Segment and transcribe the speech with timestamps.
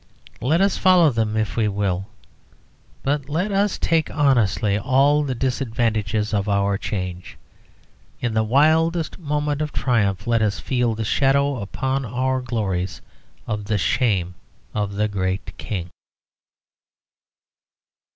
[0.41, 2.07] Let us follow them if we will,
[3.03, 7.37] but let us take honestly all the disadvantages of our change;
[8.19, 12.99] in the wildest moment of triumph let us feel the shadow upon our glories
[13.45, 14.33] of the shame
[14.73, 15.91] of the great king.